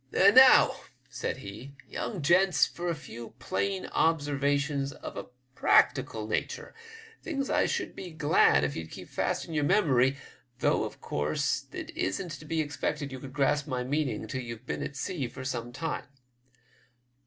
[0.07, 0.77] '* And now,"
[1.11, 6.73] said he," young gents, for a few plain observations of a practical nature;
[7.21, 10.17] things I should be glad if ye'd keep fast in your memory,
[10.57, 14.65] though of course it isn't to be expected you could grasp my meaning till you've
[14.65, 16.07] been to sea for some time.